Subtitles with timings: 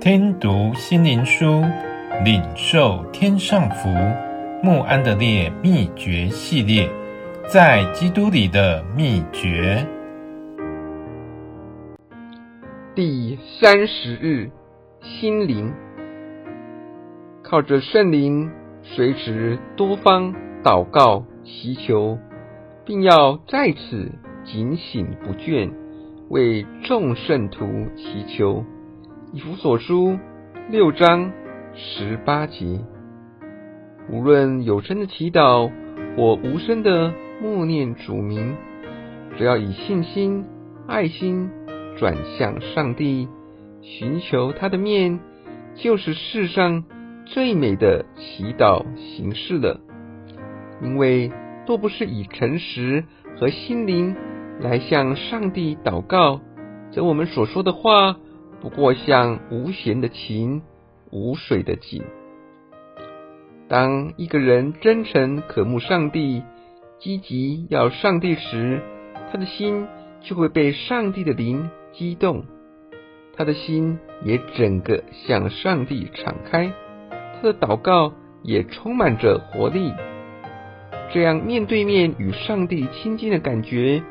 [0.00, 1.62] 听读心灵书，
[2.24, 3.90] 领受天上福。
[4.62, 6.88] 穆安德烈秘诀系列，
[7.46, 9.86] 在基督里的秘诀。
[12.94, 14.50] 第三十日，
[15.02, 15.70] 心灵，
[17.42, 18.50] 靠着圣灵，
[18.82, 22.18] 随时多方祷告祈求，
[22.86, 24.10] 并要在此
[24.46, 25.70] 警醒不倦，
[26.30, 28.64] 为众圣徒祈求。
[29.32, 30.18] 以弗所书
[30.70, 31.30] 六章
[31.72, 32.80] 十八节，
[34.10, 35.70] 无论有声的祈祷
[36.16, 38.56] 或无声的默念主名，
[39.38, 40.44] 只要以信心、
[40.88, 41.48] 爱心
[41.96, 43.28] 转向上帝，
[43.82, 45.20] 寻求他的面，
[45.76, 46.82] 就是世上
[47.24, 49.80] 最美的祈祷形式了。
[50.82, 51.30] 因为
[51.68, 53.04] 若不是以诚实
[53.38, 54.16] 和心灵
[54.58, 56.40] 来向上帝祷告，
[56.90, 58.16] 则我们所说的话，
[58.60, 60.62] 不过像无弦的琴，
[61.10, 62.02] 无水的井。
[63.68, 66.42] 当一个人真诚渴慕上帝，
[66.98, 68.82] 积极要上帝时，
[69.32, 69.86] 他的心
[70.20, 72.44] 就会被上帝的灵激动，
[73.36, 76.72] 他的心也整个向上帝敞开，
[77.10, 79.94] 他的祷告也充满着活力。
[81.12, 84.02] 这样面对面与上帝亲近的感觉，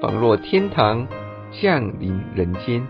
[0.00, 1.06] 仿若天堂
[1.50, 2.86] 降临人间。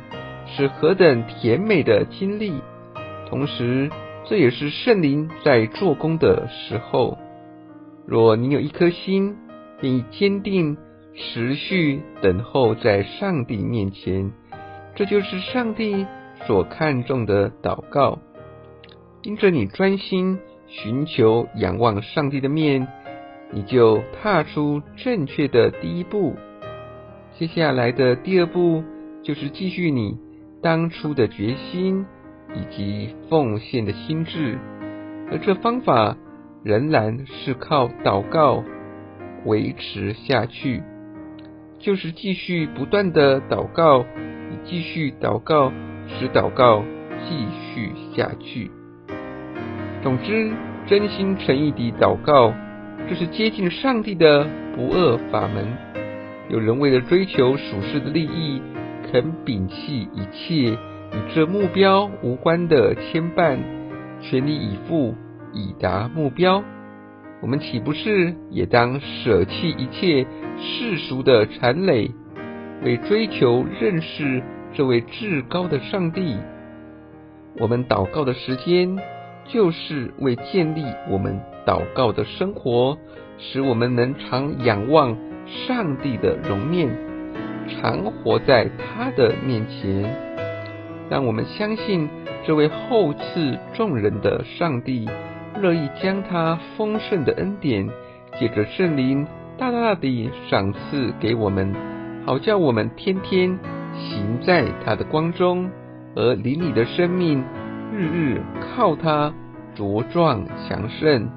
[0.57, 2.53] 是何等甜美的经历，
[3.29, 3.91] 同时
[4.27, 7.17] 这也是圣灵在做工的时候。
[8.07, 9.37] 若你有一颗心，
[9.81, 10.77] 愿意坚定、
[11.15, 14.33] 持续等候在上帝面前，
[14.97, 16.07] 这就是上帝
[16.47, 18.19] 所看重的祷告。
[19.23, 22.89] 因着你专心寻求、仰望上帝的面，
[23.53, 26.35] 你就踏出正确的第一步。
[27.39, 28.83] 接下来的第二步
[29.23, 30.19] 就是继续你。
[30.63, 32.05] 当初的决心
[32.55, 34.59] 以及奉献的心志，
[35.31, 36.17] 而这方法
[36.63, 38.63] 仍然是靠祷告
[39.47, 40.83] 维持下去，
[41.79, 45.73] 就是继续不断的祷告，以继续祷告
[46.09, 46.85] 使祷告
[47.27, 48.71] 继续下去。
[50.03, 50.53] 总之，
[50.87, 52.53] 真心诚意地祷告，
[53.09, 54.47] 这是接近上帝的
[54.77, 55.67] 不二法门。
[56.51, 58.61] 有人为了追求属世的利益，
[59.11, 63.59] 肯摒弃一切与这目标无关的牵绊，
[64.21, 65.15] 全力以赴
[65.53, 66.63] 以达目标。
[67.43, 70.25] 我们岂不是也当舍弃一切
[70.59, 72.13] 世俗的缠累，
[72.85, 74.43] 为追求认识
[74.75, 76.37] 这位至高的上帝？
[77.59, 78.97] 我们祷告的时间，
[79.47, 82.97] 就是为建立我们祷告的生活，
[83.39, 85.17] 使我们能常仰望
[85.47, 87.10] 上帝的容面。
[87.71, 90.03] 常活在他的面前，
[91.09, 92.09] 让我们相信
[92.45, 95.09] 这位厚赐众人的上帝，
[95.61, 97.89] 乐意将他丰盛的恩典，
[98.39, 99.27] 借着圣灵
[99.57, 101.75] 大大地赏赐给我们，
[102.27, 103.59] 好叫我们天天
[103.95, 105.71] 行在他的光中，
[106.15, 107.45] 而灵里的生命
[107.93, 109.33] 日日靠他
[109.77, 111.31] 茁壮强盛，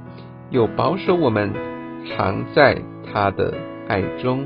[0.49, 1.51] 又保守我们
[2.05, 3.53] 常在他的
[3.87, 4.45] 爱中。